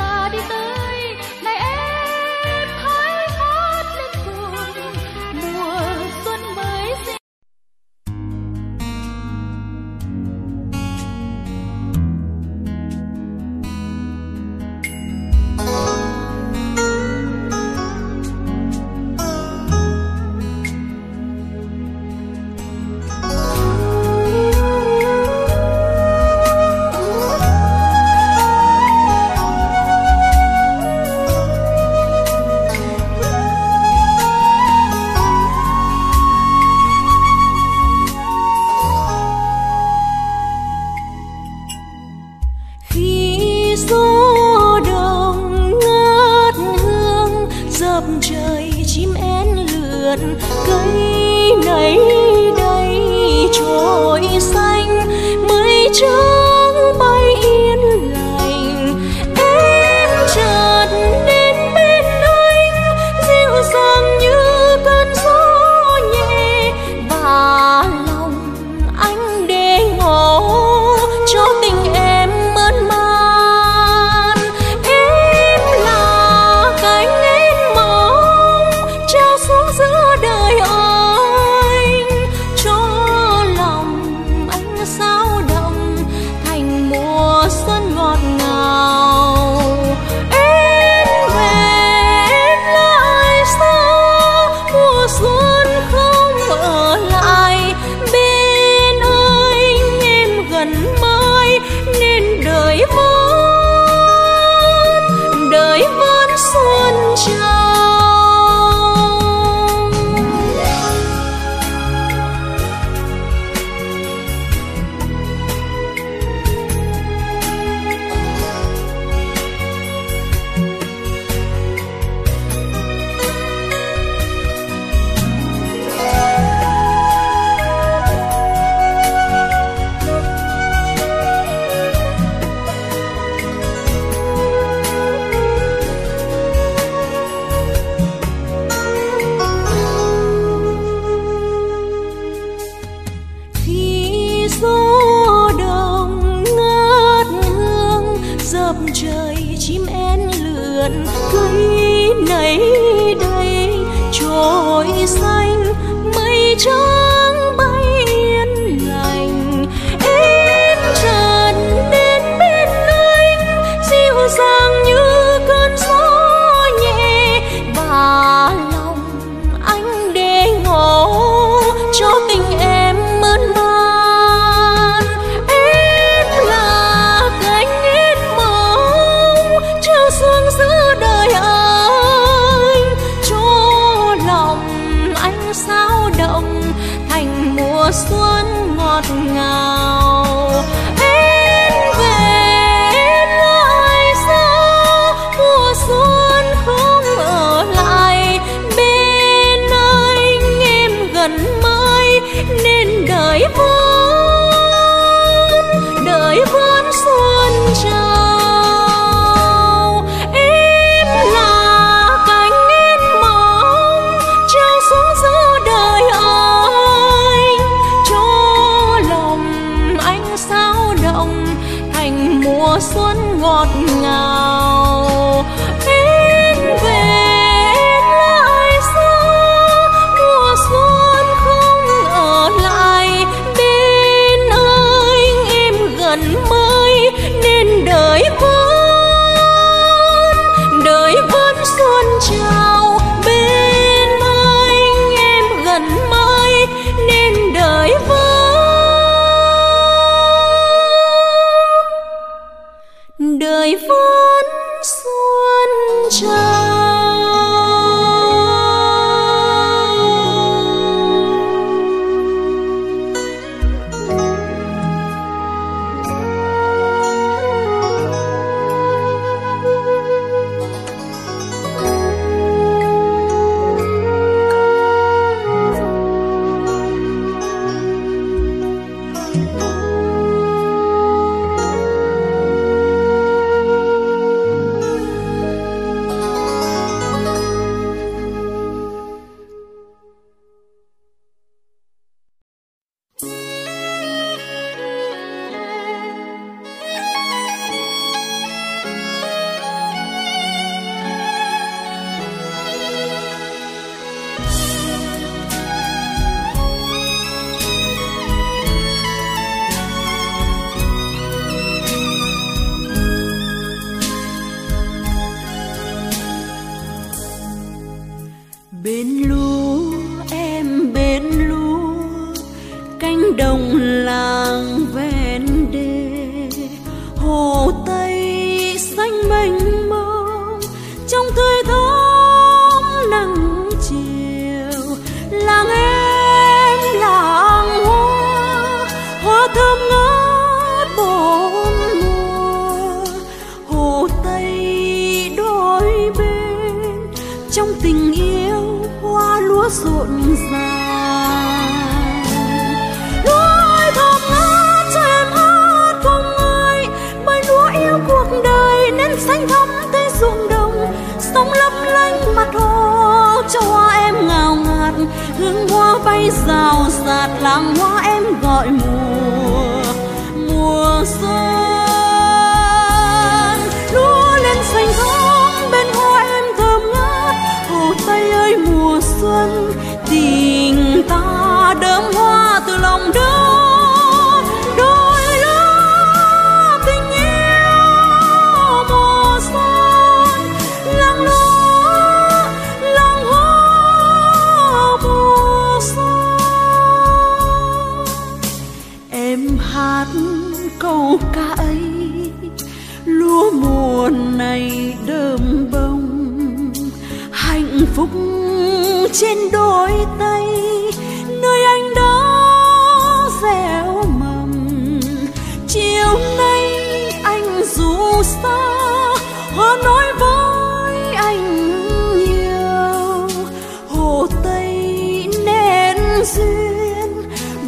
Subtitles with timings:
[0.00, 0.79] 大地河。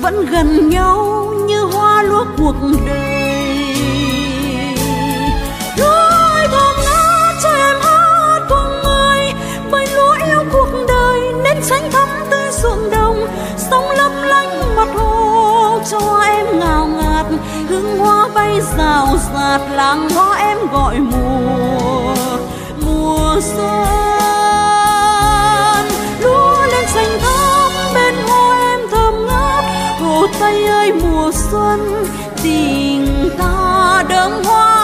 [0.02, 2.54] vẫn gần nhau như hoa lúa cuộc
[2.87, 3.76] đời.
[5.76, 9.32] Thôi thơm lá cho em hát cùng người
[9.71, 13.26] bởi lúa yêu cuộc đời nên xanh thắm tươi ruộng đồng.
[13.71, 17.26] Sóng lấp lánh mặt hồ cho em ngào ngạt,
[17.68, 22.14] hương hoa bay rào rạt, làng ngõ em gọi mùa.
[22.85, 23.87] Mùa xuân,
[26.21, 27.31] lúa lên xanh thắm
[30.42, 32.04] cây ơi mùa xuân
[32.42, 33.06] tình
[33.38, 34.81] ta đơm hoa.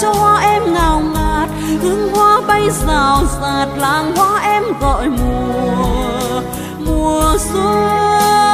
[0.00, 1.48] Cho hoa em ngào ngạt,
[1.82, 6.40] hương hoa bay rào rạt, làng hoa em gọi mùa
[6.86, 8.47] mùa xuân.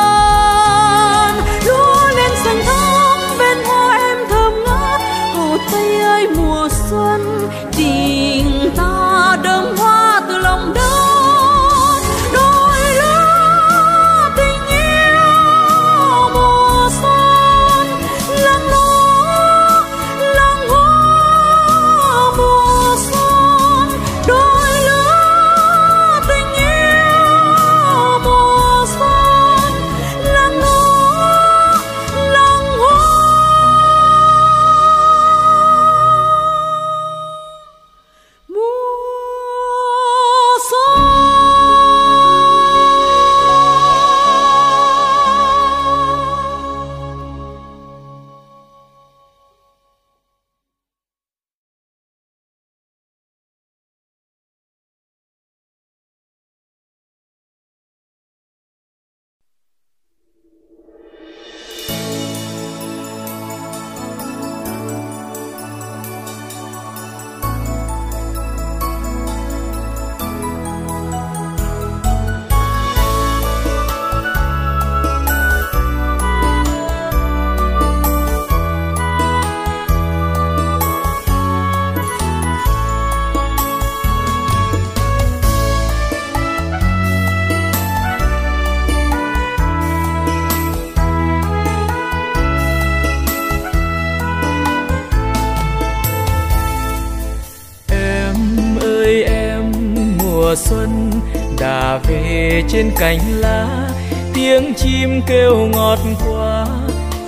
[103.05, 103.89] Cành lá,
[104.35, 106.67] tiếng chim kêu ngọt quá,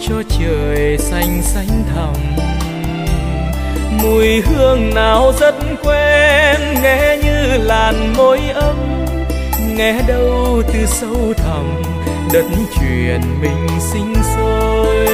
[0.09, 2.15] cho trời xanh xanh thẳm.
[4.03, 8.77] Mùi hương nào rất quen, nghe như làn môi ấm,
[9.77, 11.83] nghe đâu từ sâu thẳm,
[12.33, 12.45] đất
[12.81, 15.07] truyền mình sinh sôi.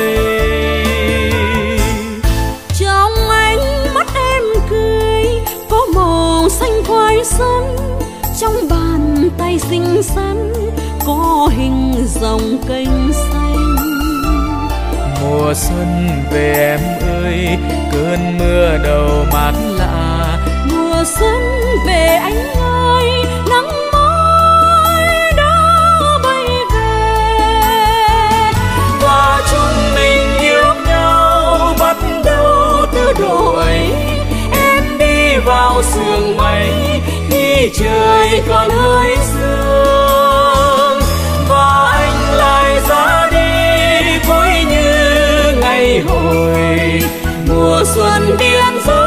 [2.78, 5.24] Trong ánh mắt em cười,
[5.70, 7.71] có màu xanh khoai sớm
[9.52, 10.52] tay xinh xắn
[11.06, 13.76] có hình dòng kênh xanh.
[15.22, 16.80] Mùa xuân về em
[17.22, 17.58] ơi
[17.92, 20.38] cơn mưa đầu mát lạ.
[20.70, 21.40] Mùa xuân
[21.86, 23.10] về anh ơi
[23.50, 27.40] nắng mới đã bay về.
[29.02, 33.90] Và chúng mình yêu nhau bắt đầu từ đổi
[34.52, 36.70] em đi vào sương mây
[37.78, 39.41] trời còn hơi sương
[46.08, 47.00] hồi.
[47.48, 49.01] Mùa xuân biên giới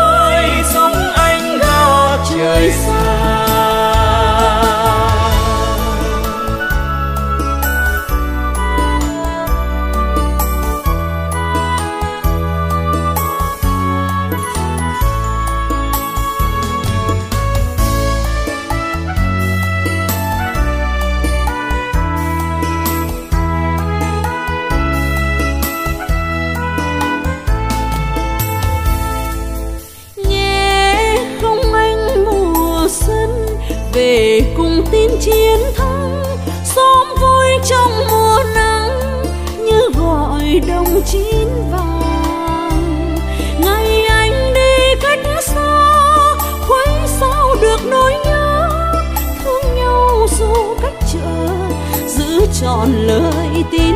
[52.62, 53.96] trọn lời tin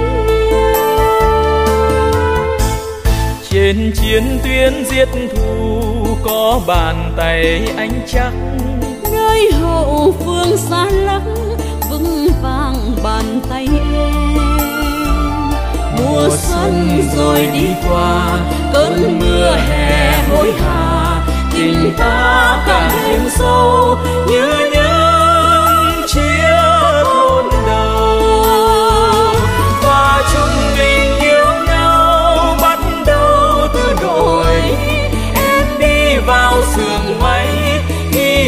[3.49, 5.81] trên chiến tuyến giết thù
[6.23, 8.31] có bàn tay anh chắc
[9.13, 11.21] nơi hậu phương xa lắc
[11.89, 14.37] vững vàng bàn tay em.
[15.97, 18.39] Mùa xuân rồi đi qua
[18.73, 21.21] cơn mưa hè hối hả.
[21.53, 26.38] tình ta càng thêm sâu như những chiếc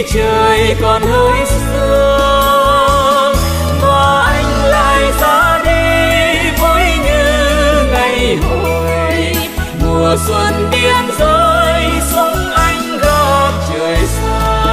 [0.01, 3.35] khi trời còn hơi sương
[3.81, 9.35] và anh lại ra đi với như ngày hồi.
[9.79, 14.65] Mùa xuân biên giới sống anh gặp trời xa.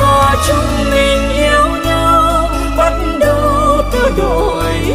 [0.00, 4.94] Và chúng mình yêu nhau, bắt đầu từ đổi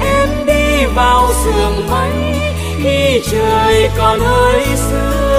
[0.00, 2.10] em đi vào sương mây,
[2.82, 5.33] khi trời còn hơi sương.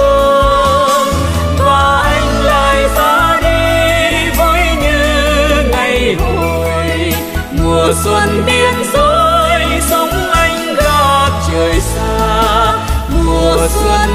[13.66, 14.05] Hustling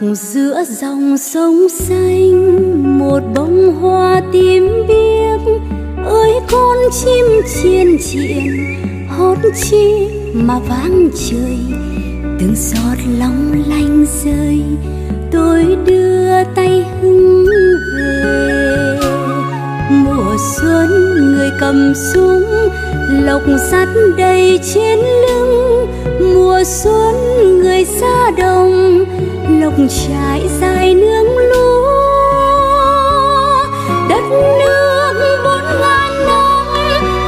[0.00, 5.40] giữa dòng sông xanh, một bông hoa tím biếc.
[6.06, 8.46] Ơi, con chim chiên chiên,
[9.08, 11.58] hót chi mà vang trời.
[12.40, 14.62] Từng giọt long lanh rơi,
[15.32, 17.46] tôi đưa tay hứng
[17.96, 18.98] về.
[19.90, 22.44] Mùa xuân người cầm súng
[23.10, 25.86] lộc sắt đầy trên lưng.
[26.34, 27.14] Mùa xuân
[27.58, 29.04] người xa đồng
[29.48, 31.90] lộc trải dài nương lúa.
[34.08, 35.12] Đất nước
[35.44, 36.66] bốn ngàn năm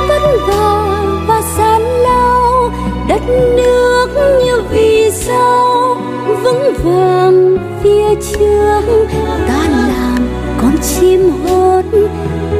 [0.08, 0.94] vất vả
[1.28, 2.70] và gian lao.
[3.08, 3.22] Đất
[3.56, 4.08] nước
[4.44, 5.96] như vì sao
[6.42, 8.82] vững vàng phía trước.
[9.48, 10.28] Ta làm
[10.62, 11.84] con chim hót,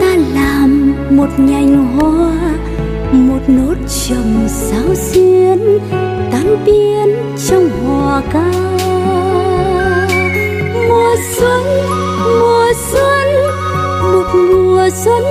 [0.01, 2.33] ta làm một nhành hoa,
[3.13, 3.75] một nốt
[4.09, 5.79] trầm sao xuyên
[6.33, 7.17] tan biến
[7.49, 8.72] trong hòa ca
[10.93, 11.63] mùa xuân
[12.41, 13.29] mùa xuân
[14.13, 15.23] một mùa xuân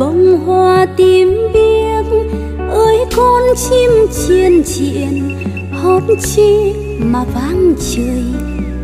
[0.00, 2.04] bông hoa tím biếc
[2.70, 5.38] ơi, con chim chiên chiên,
[5.72, 8.24] hót chi mà vang trời.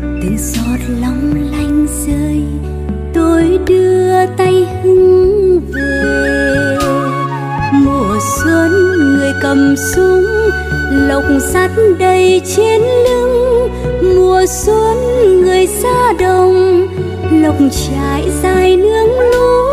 [0.01, 2.43] Từng giọt long lanh rơi,
[3.13, 6.77] tôi đưa tay hưng về.
[7.73, 10.25] Mùa xuân người cầm súng,
[11.07, 13.69] lộc sắt đầy trên lưng.
[14.15, 14.97] Mùa xuân
[15.41, 16.87] người xa đồng,
[17.31, 19.66] lộc trải dài nương lúa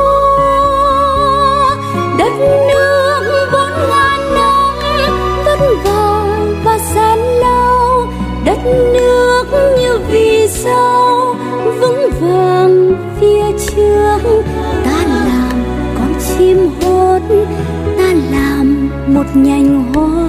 [2.19, 2.33] đất
[2.69, 4.75] nước bốn ngàn năm
[5.45, 8.07] vất vả và gian lao.
[8.45, 9.45] Đất nước
[9.79, 11.37] như vì sao
[11.81, 14.19] vững vàng phía trước.
[14.85, 15.65] Ta làm
[15.99, 17.23] con chim hót,
[17.99, 20.29] ta làm một nhành hoa,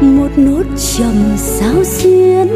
[0.00, 2.48] một nốt trầm sao xuyên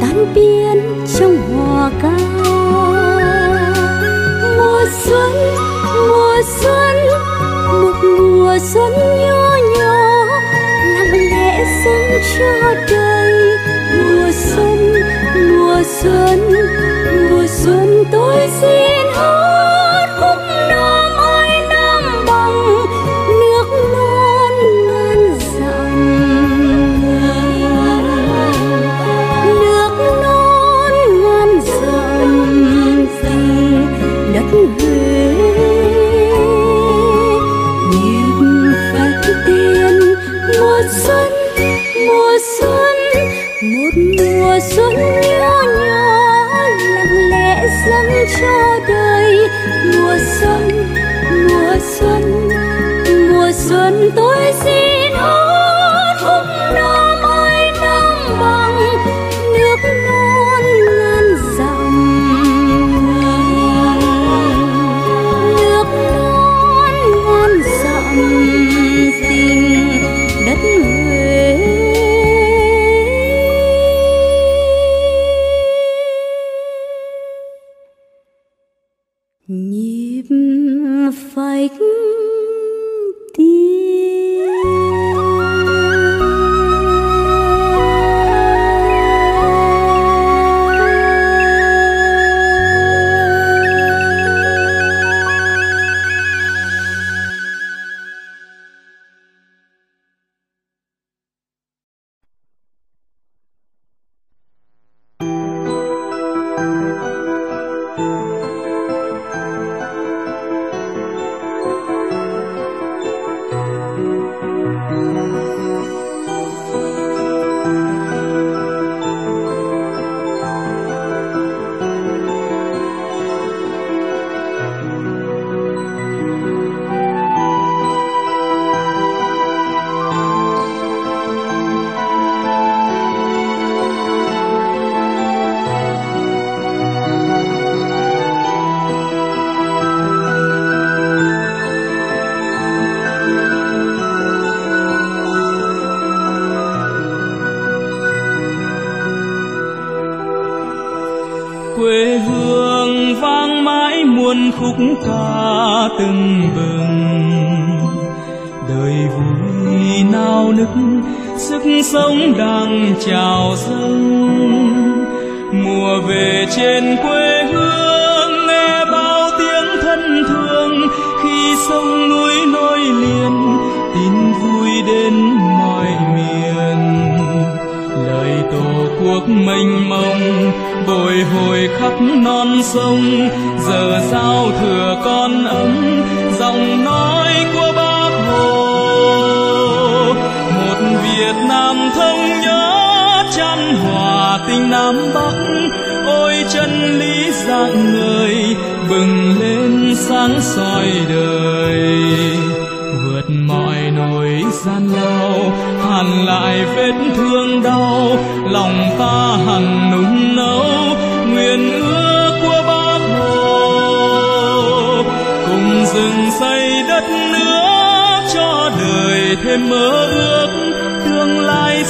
[0.00, 2.18] tan biến trong hòa ca
[4.56, 5.32] mùa xuân
[6.08, 6.95] mùa xuân
[8.58, 9.45] xuân nhỏ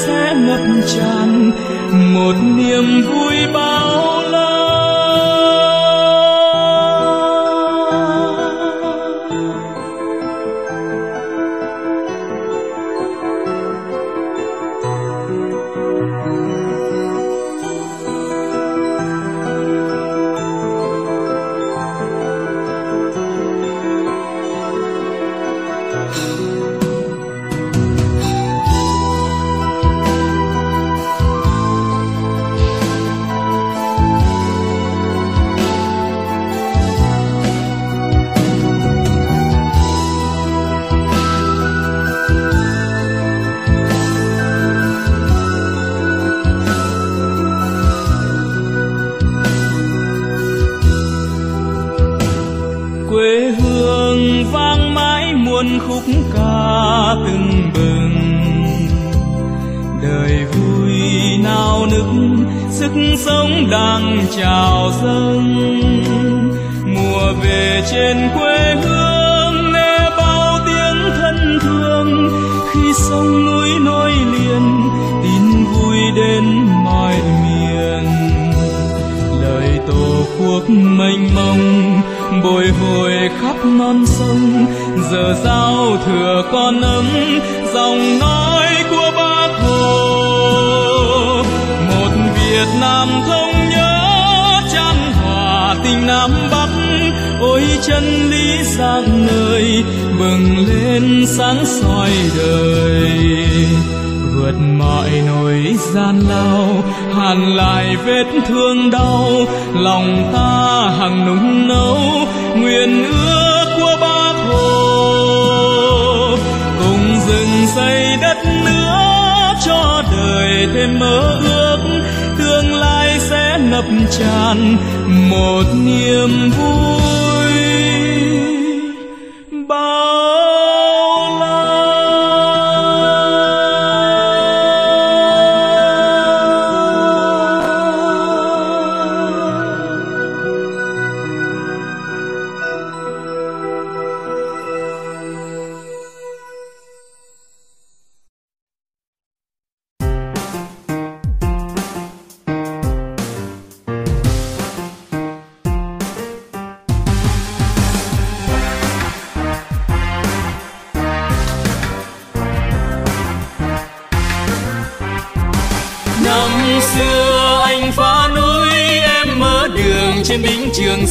[0.06, 1.50] sẽ ngập tràn
[2.14, 4.15] một niềm vui bao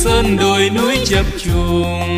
[0.05, 2.17] sơn đồi núi chập trùng.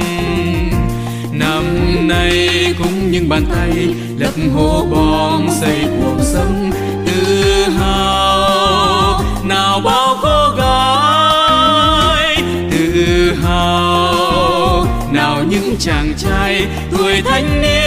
[1.31, 1.63] Năm
[2.07, 6.71] nay cũng những bàn tay lập hồ bom xây cuộc sống
[7.05, 9.21] tự hào.
[9.43, 12.35] Nào bao cô gái
[12.71, 14.85] tự hào.
[15.11, 17.86] Nào những chàng trai tuổi thanh niên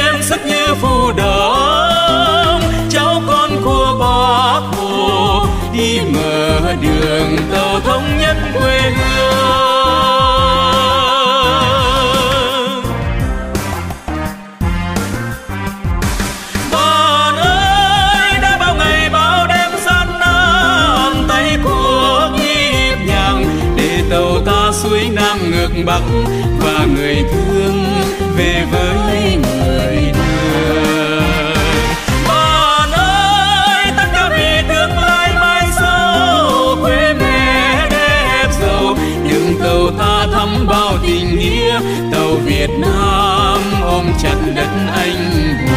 [42.61, 45.70] Việt Nam ôm chặt đất anh hùng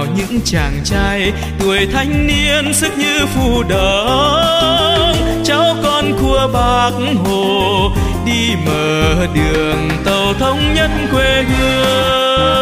[0.00, 6.90] vào những chàng trai tuổi thanh niên sức như phù đồng cháu con của bác
[7.24, 7.90] hồ
[8.26, 12.60] đi mở đường tàu thống nhất quê hương.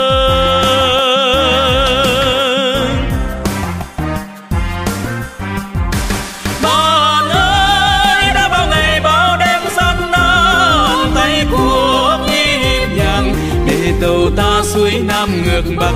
[15.65, 15.93] Nước bắc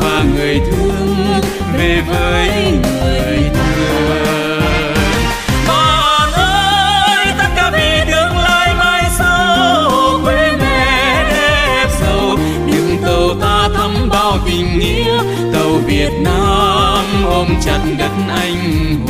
[0.00, 1.16] và người thương
[1.78, 2.48] về với
[2.82, 4.60] người thương.
[5.68, 12.36] Bạn ơi, tất cả vì tương lai mai sau, quê mẹ đẹp giàu.
[12.66, 19.07] Nhưng tàu ta thắm bao tình nghĩa, tàu Việt Nam ôm chặt đất anh hùng.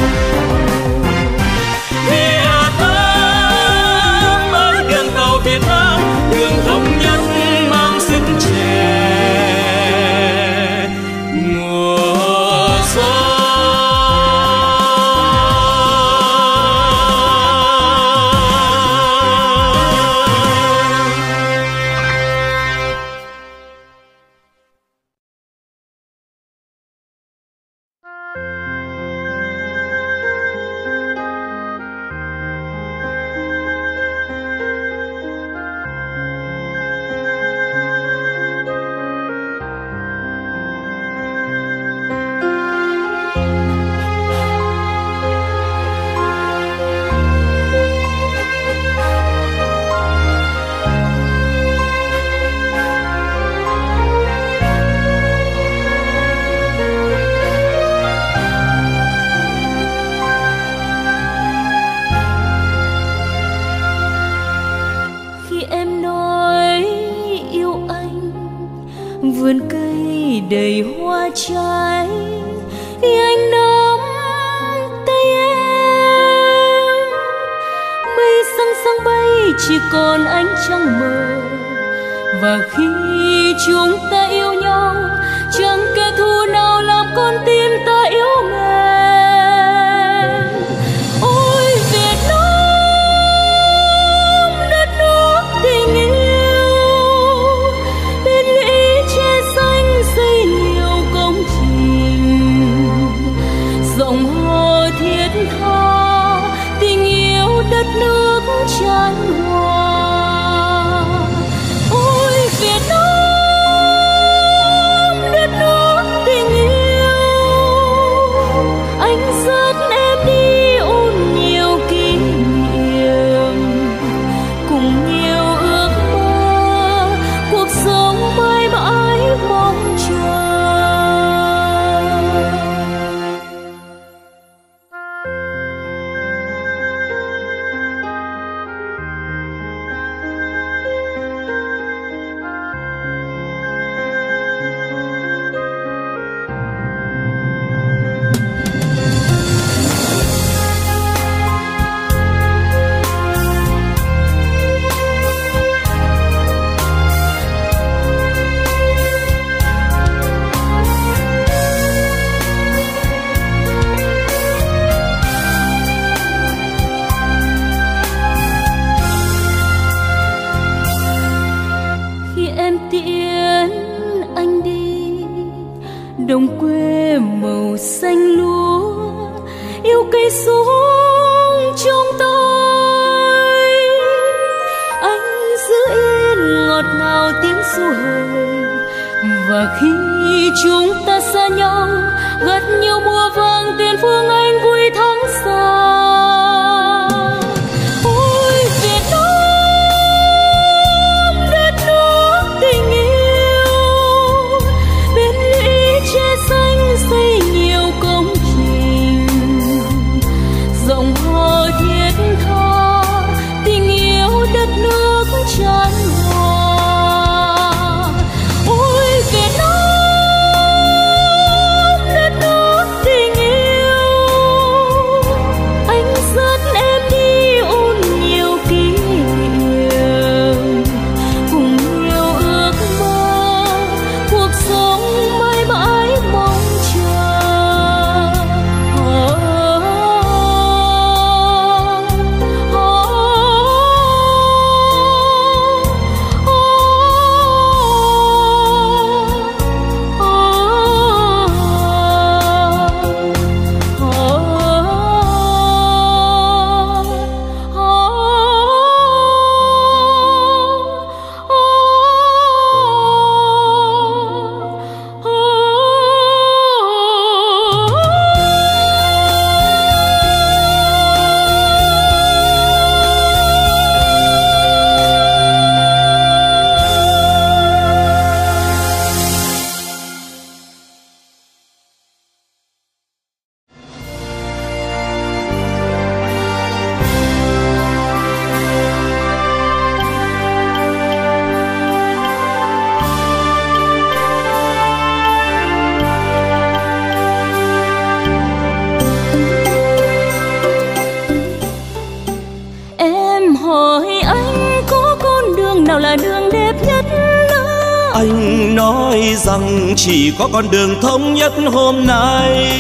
[310.09, 312.71] Chỉ có con đường thống nhất hôm nay.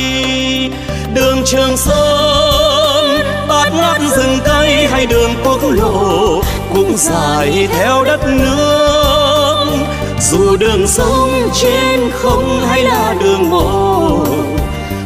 [1.14, 6.42] Đường trường sơn, bát ngát rừng cây hay đường quốc lộ
[6.74, 9.66] cũng dài theo đất nước.
[10.20, 11.30] Dù đường sông
[11.62, 14.26] trên không hay là đường bộ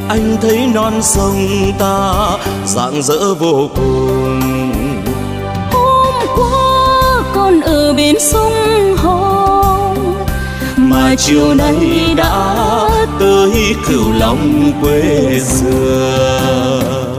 [0.09, 2.29] anh thấy non sông ta
[2.67, 4.41] rạng rỡ vô cùng.
[5.73, 8.92] Hôm qua con ở bên sông
[11.17, 12.55] chiều nay đã
[13.21, 17.19] tới cửu long quê xưa.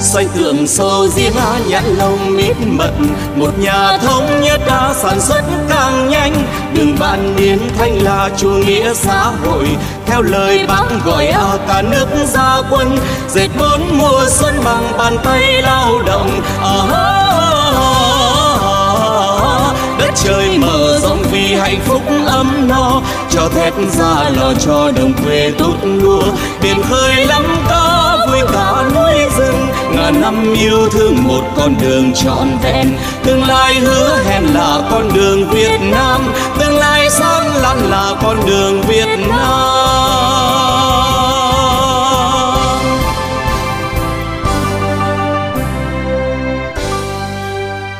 [0.00, 1.32] Xoay tượng sâu riêng
[1.68, 2.92] nhãn lông mít mật,
[3.36, 6.34] một nhà thống nhất đã sản xuất càng nhanh.
[6.74, 9.66] Đường bạn niên thanh là chủ nghĩa xã hội
[10.08, 12.98] theo lời bác gọi ở cả nước ra quân.
[13.28, 16.74] Dệt bốn mùa xuân bằng bàn tay lao động à,
[19.98, 23.02] đất trời mở rộng vì hạnh phúc ấm no.
[23.30, 26.22] Cho thép ra lò cho đồng quê tốt lúa
[26.62, 29.66] biển khơi lắm cá vui cả núi rừng.
[29.96, 35.12] Ngàn năm yêu thương một con đường trọn vẹn tương lai hứa hẹn là con
[35.14, 36.32] đường Việt Nam.
[36.58, 36.77] Tương
[37.08, 39.38] lai sáng lăn là con đường Việt Nam.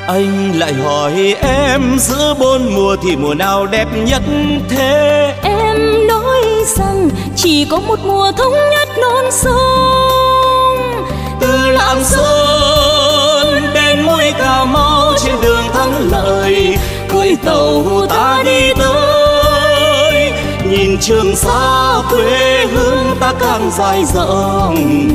[0.06, 4.22] Anh lại hỏi em giữa bốn mùa thì mùa nào đẹp nhất
[4.68, 5.34] thế?
[5.42, 6.42] Em nói
[6.76, 11.06] rằng chỉ có một mùa thống nhất non sông.
[11.40, 16.78] Từ lạng sơn đến mũi cà mau trên đường thắng lợi
[17.08, 20.32] cưỡi tàu ta đi tới.
[20.70, 25.08] Nhìn trường xa quê hương ta càng dài rộng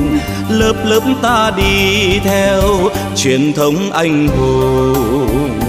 [0.50, 2.62] lớp lớp ta đi theo
[3.16, 5.60] truyền thống anh hùng.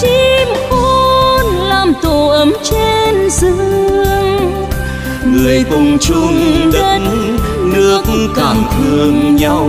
[0.00, 4.20] Chim khôn làm tổ ấm trên giường
[5.24, 7.00] người cùng chung đất
[7.62, 8.02] nước
[8.36, 9.68] càng thương nhau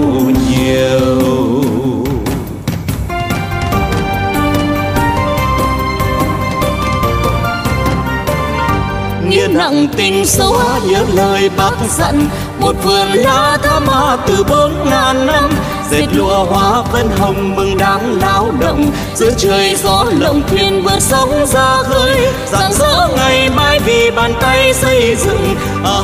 [0.51, 1.23] nhiều
[9.31, 10.55] nghĩa nặng tình sâu
[10.85, 12.29] nhớ lời bác dặn.
[12.59, 15.49] một vườn lá thắm hoa từ bốn ngàn năm.
[15.91, 18.91] dệt lụa hoa vân hồng mừng đáng lao động.
[19.15, 22.27] Giữa trời gió lộng thuyền vượt sóng ra khơi.
[22.51, 25.55] rạng rỡ ngày mai vì bàn tay xây dựng.
[25.83, 26.01] À,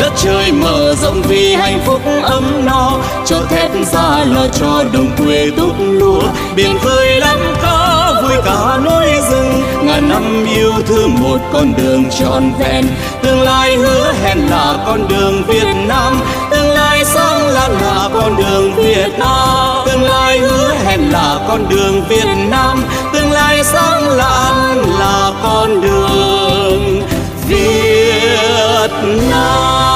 [0.00, 2.98] đất trời mở rộng vì hạnh phúc ấm no.
[3.26, 6.22] Cho thét ra lo cho đồng quê tốt lúa.
[6.56, 7.83] Biển khơi lắm cá
[8.24, 9.62] với cả núi rừng.
[9.86, 12.86] Ngàn năm yêu thương một con đường tròn vẹn.
[13.22, 16.20] Tương lai hứa hẹn là con đường Việt Nam.
[16.50, 19.86] Tương lai sáng lạn là con đường Việt Nam.
[19.86, 22.84] Tương lai hứa hẹn là con đường Việt Nam.
[23.12, 27.02] Tương lai sáng lạn là con đường
[27.48, 28.90] Việt
[29.30, 29.93] Nam.